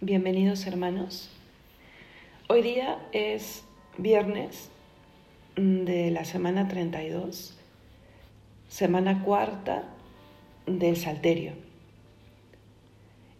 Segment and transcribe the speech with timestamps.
[0.00, 1.28] Bienvenidos hermanos.
[2.48, 3.64] Hoy día es
[3.96, 4.70] viernes
[5.56, 7.58] de la semana 32,
[8.68, 9.88] semana cuarta
[10.66, 11.54] del Salterio.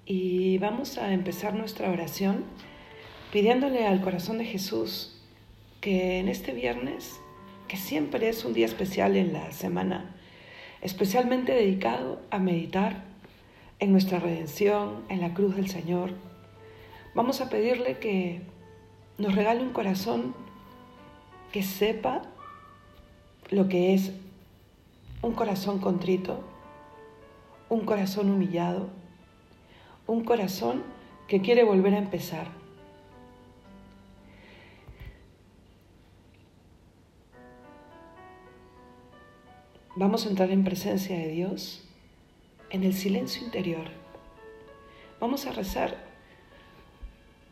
[0.04, 2.42] Y vamos a empezar nuestra oración
[3.32, 5.22] pidiéndole al corazón de Jesús
[5.80, 7.20] que en este viernes,
[7.68, 10.16] que siempre es un día especial en la semana,
[10.80, 13.04] especialmente dedicado a meditar
[13.78, 16.14] en nuestra redención, en la cruz del Señor,
[17.18, 18.42] Vamos a pedirle que
[19.18, 20.36] nos regale un corazón
[21.50, 22.22] que sepa
[23.50, 24.12] lo que es
[25.20, 26.38] un corazón contrito,
[27.68, 28.88] un corazón humillado,
[30.06, 30.84] un corazón
[31.26, 32.46] que quiere volver a empezar.
[39.96, 41.82] Vamos a entrar en presencia de Dios,
[42.70, 43.88] en el silencio interior.
[45.18, 46.07] Vamos a rezar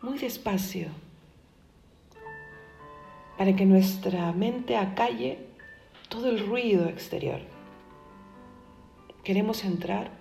[0.06, 0.86] muy despacio,
[3.36, 5.40] para que nuestra mente acalle
[6.08, 7.40] todo el ruido exterior.
[9.24, 10.12] Queremos entrar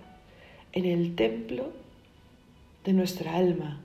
[0.72, 1.72] en el templo
[2.84, 3.80] de nuestra alma,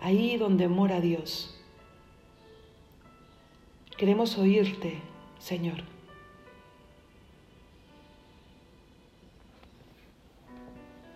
[0.00, 1.54] ahí donde mora Dios.
[3.98, 4.94] Queremos oírte,
[5.40, 5.84] Señor.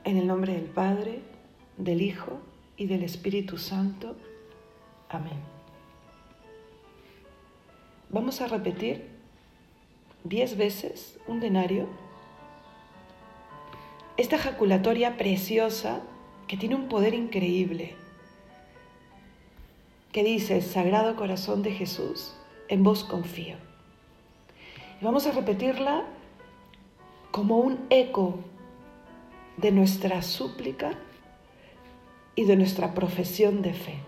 [0.04, 1.22] En el nombre del Padre,
[1.78, 2.42] del Hijo
[2.76, 4.16] y del Espíritu Santo.
[5.08, 5.38] Amén.
[8.10, 9.08] Vamos a repetir
[10.24, 11.88] diez veces un denario.
[14.16, 16.00] Esta ejaculatoria preciosa
[16.46, 17.94] que tiene un poder increíble,
[20.12, 22.34] que dice, Sagrado Corazón de Jesús,
[22.68, 23.56] en vos confío.
[25.00, 26.04] Y vamos a repetirla
[27.32, 28.38] como un eco
[29.56, 30.92] de nuestra súplica
[32.36, 33.98] y de nuestra profesión de fe.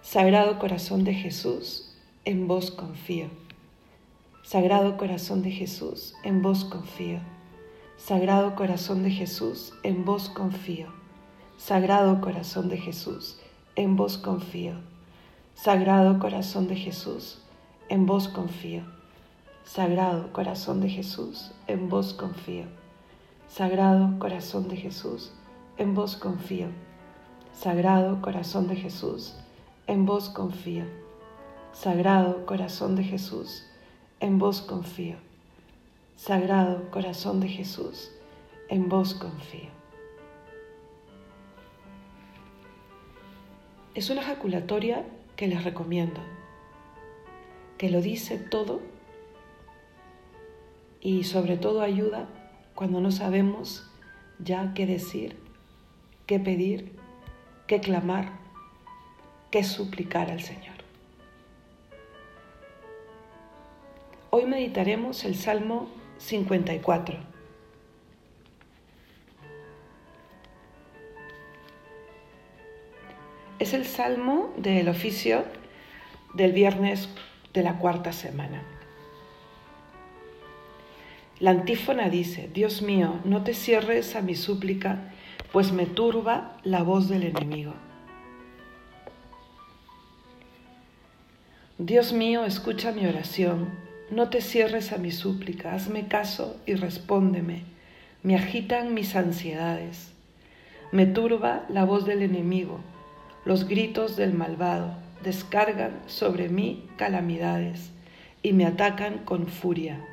[0.00, 3.28] Sagrado Corazón de Jesús, en vos confío.
[4.42, 7.20] Sagrado Corazón de Jesús, en vos confío.
[7.96, 10.88] Sagrado Corazón de Jesús, en vos confío.
[11.56, 13.38] Sagrado Corazón de Jesús,
[13.76, 14.74] en vos confío.
[15.54, 17.38] Sagrado Corazón de Jesús,
[17.88, 18.82] en vos confío.
[19.64, 22.66] Sagrado Corazón de Jesús, en vos confío.
[23.48, 25.32] Sagrado Corazón de Jesús,
[25.82, 26.68] en vos confío.
[27.52, 29.34] Sagrado Corazón de Jesús,
[29.88, 30.84] en vos confío.
[31.72, 33.66] Sagrado Corazón de Jesús,
[34.20, 35.16] en vos confío.
[36.14, 38.12] Sagrado Corazón de Jesús,
[38.68, 39.70] en vos confío.
[43.96, 45.04] Es una ejaculatoria
[45.34, 46.20] que les recomiendo,
[47.76, 48.80] que lo dice todo
[51.00, 52.28] y sobre todo ayuda
[52.76, 53.90] cuando no sabemos
[54.38, 55.41] ya qué decir
[56.26, 56.92] qué pedir,
[57.66, 58.30] qué clamar,
[59.50, 60.76] qué suplicar al Señor.
[64.30, 67.18] Hoy meditaremos el Salmo 54.
[73.58, 75.44] Es el salmo del oficio
[76.34, 77.08] del viernes
[77.52, 78.62] de la cuarta semana.
[81.38, 85.12] La antífona dice, Dios mío, no te cierres a mi súplica
[85.52, 87.74] pues me turba la voz del enemigo.
[91.78, 93.70] Dios mío, escucha mi oración,
[94.10, 97.64] no te cierres a mi súplica, hazme caso y respóndeme.
[98.22, 100.12] Me agitan mis ansiedades.
[100.90, 102.80] Me turba la voz del enemigo,
[103.44, 107.90] los gritos del malvado descargan sobre mí calamidades
[108.42, 110.04] y me atacan con furia.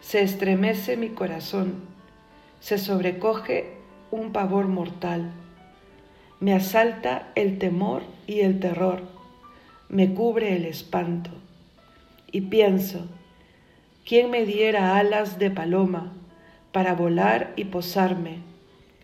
[0.00, 1.82] Se estremece mi corazón,
[2.60, 3.73] se sobrecoge
[4.14, 5.32] un pavor mortal.
[6.38, 9.02] Me asalta el temor y el terror.
[9.88, 11.30] Me cubre el espanto.
[12.30, 13.08] Y pienso,
[14.06, 16.12] ¿quién me diera alas de paloma
[16.70, 18.38] para volar y posarme?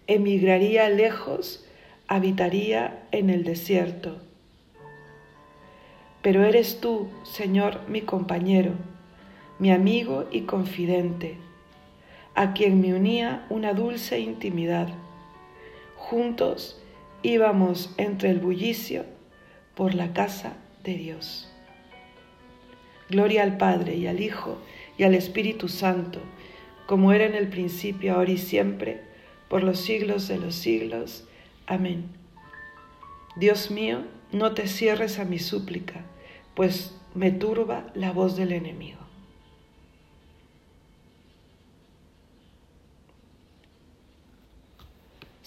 [0.07, 1.67] Emigraría lejos,
[2.07, 4.19] habitaría en el desierto.
[6.23, 8.75] Pero eres tú, Señor, mi compañero,
[9.59, 11.50] mi amigo y confidente
[12.35, 14.89] a quien me unía una dulce intimidad.
[15.97, 16.81] Juntos
[17.23, 19.05] íbamos entre el bullicio
[19.75, 20.55] por la casa
[20.85, 21.51] de Dios.
[23.09, 24.59] Gloria al Padre y al Hijo
[24.97, 26.21] y al Espíritu Santo,
[26.87, 29.01] como era en el principio, ahora y siempre,
[29.49, 31.27] por los siglos de los siglos.
[31.67, 32.05] Amén.
[33.37, 36.05] Dios mío, no te cierres a mi súplica,
[36.55, 38.99] pues me turba la voz del enemigo.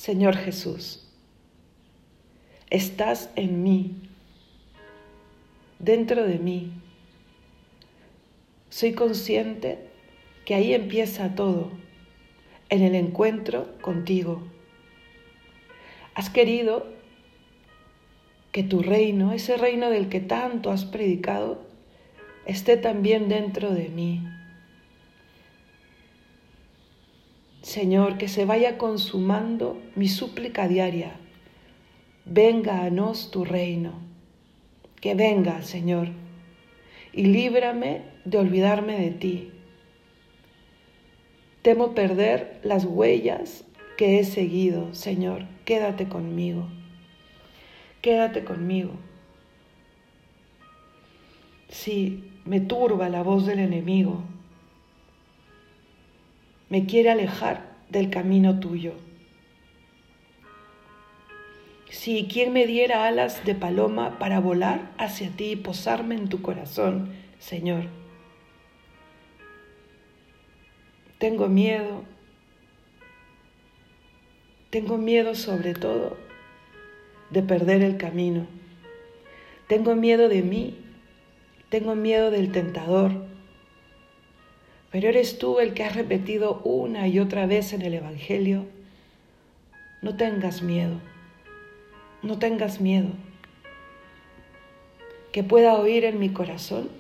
[0.03, 1.07] Señor Jesús,
[2.69, 3.95] estás en mí,
[5.79, 6.73] dentro de mí.
[8.67, 9.79] Soy consciente
[10.43, 11.71] que ahí empieza todo,
[12.67, 14.43] en el encuentro contigo.
[16.15, 16.85] Has querido
[18.51, 21.61] que tu reino, ese reino del que tanto has predicado,
[22.45, 24.21] esté también dentro de mí.
[27.63, 31.13] Señor, que se vaya consumando mi súplica diaria.
[32.25, 33.93] Venga a nos tu reino.
[34.99, 36.09] Que venga, Señor,
[37.13, 39.51] y líbrame de olvidarme de ti.
[41.61, 43.63] Temo perder las huellas
[43.97, 45.45] que he seguido, Señor.
[45.63, 46.67] Quédate conmigo.
[48.01, 48.91] Quédate conmigo.
[51.69, 54.32] Sí, me turba la voz del enemigo
[56.73, 58.93] me quiere alejar del camino tuyo.
[61.91, 66.41] Si quien me diera alas de paloma para volar hacia ti y posarme en tu
[66.41, 67.83] corazón, Señor.
[71.19, 72.05] Tengo miedo,
[74.71, 76.17] tengo miedo sobre todo
[77.29, 78.47] de perder el camino.
[79.67, 80.79] Tengo miedo de mí,
[81.69, 83.31] tengo miedo del tentador,
[84.93, 88.67] pero eres tú el que has repetido una y otra vez en el Evangelio,
[90.03, 90.99] no tengas miedo,
[92.21, 93.09] no tengas miedo.
[95.31, 96.91] Que pueda oír en mi corazón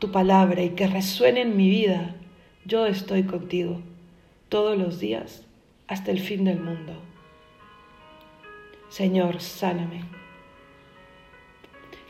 [0.00, 2.16] tu palabra y que resuene en mi vida.
[2.64, 3.80] Yo estoy contigo
[4.48, 5.44] todos los días
[5.86, 6.94] hasta el fin del mundo.
[8.88, 10.02] Señor, sáname.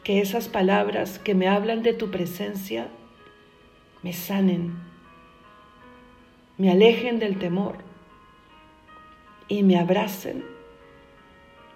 [0.03, 2.89] Que esas palabras que me hablan de tu presencia
[4.07, 4.73] me sanen,
[6.59, 7.79] me alejen del temor
[9.49, 10.45] y me abracen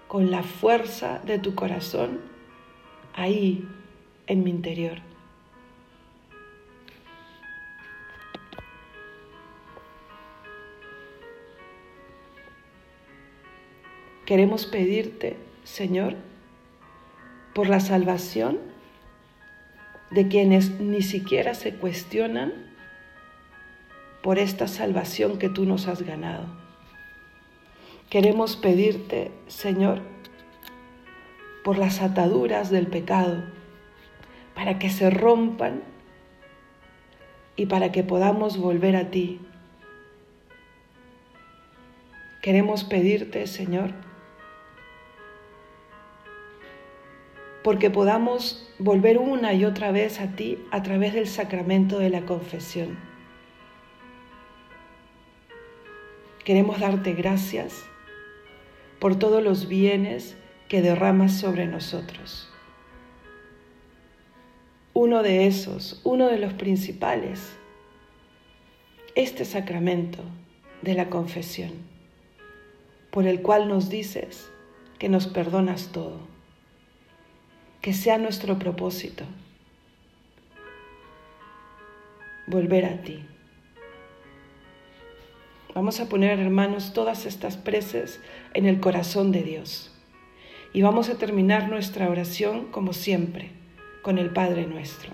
[0.07, 2.21] con la fuerza de tu corazón
[3.15, 3.67] ahí
[4.29, 4.99] en mi interior.
[14.25, 16.15] Queremos pedirte, Señor,
[17.55, 18.70] por la salvación
[20.11, 22.53] de quienes ni siquiera se cuestionan
[24.23, 26.47] por esta salvación que tú nos has ganado.
[28.11, 30.01] Queremos pedirte, Señor,
[31.65, 33.45] por las ataduras del pecado,
[34.55, 35.83] para que se rompan
[37.57, 39.41] y para que podamos volver a ti.
[42.43, 43.93] Queremos pedirte, Señor,
[47.63, 52.23] porque podamos volver una y otra vez a ti a través del sacramento de la
[52.23, 52.99] confesión.
[56.45, 57.85] Queremos darte gracias
[58.99, 60.37] por todos los bienes
[60.69, 62.51] que derramas sobre nosotros.
[64.95, 67.53] Uno de esos, uno de los principales,
[69.15, 70.23] este sacramento
[70.83, 71.73] de la confesión,
[73.11, 74.51] por el cual nos dices
[74.99, 76.31] que nos perdonas todo
[77.81, 79.25] que sea nuestro propósito
[82.47, 83.25] volver a ti.
[85.75, 88.21] Vamos a poner, hermanos, todas estas preces
[88.55, 89.97] en el corazón de Dios.
[90.73, 93.51] Y vamos a terminar nuestra oración como siempre,
[94.03, 95.13] con el Padre nuestro.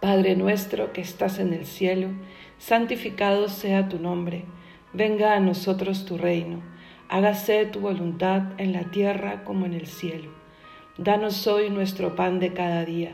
[0.00, 2.10] Padre nuestro que estás en el cielo,
[2.58, 4.44] santificado sea tu nombre,
[4.92, 6.62] venga a nosotros tu reino,
[7.08, 10.30] hágase tu voluntad en la tierra como en el cielo.
[10.98, 13.12] Danos hoy nuestro pan de cada día.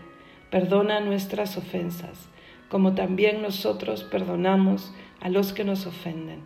[0.50, 2.30] Perdona nuestras ofensas,
[2.70, 6.40] como también nosotros perdonamos a los que nos ofenden.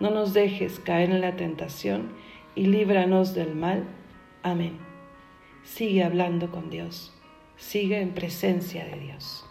[0.00, 2.14] No nos dejes caer en la tentación
[2.54, 3.84] y líbranos del mal.
[4.42, 4.78] Amén.
[5.62, 7.12] Sigue hablando con Dios.
[7.58, 9.47] Sigue en presencia de Dios.